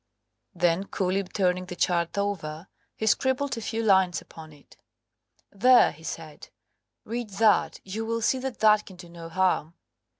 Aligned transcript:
Then 0.55 0.85
coolly 0.85 1.21
turning 1.23 1.67
the 1.67 1.75
chart 1.75 2.17
over, 2.17 2.67
he 2.95 3.05
scribbled 3.05 3.55
a 3.55 3.61
few 3.61 3.83
lines 3.83 4.19
upon 4.19 4.51
it. 4.51 4.75
"There," 5.51 5.91
he 5.91 6.01
said, 6.03 6.49
"read 7.05 7.29
that; 7.33 7.79
you 7.83 8.03
will 8.07 8.23
see 8.23 8.39
that 8.39 8.57
that 8.61 8.87
can 8.87 8.95
do 8.95 9.09
no 9.09 9.29
harm." 9.29 9.75